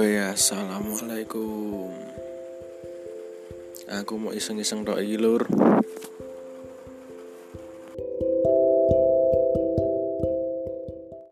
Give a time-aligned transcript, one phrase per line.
[0.00, 1.92] Woi ya, assalamualaikum.
[4.00, 5.44] Aku mau iseng-iseng doa lur.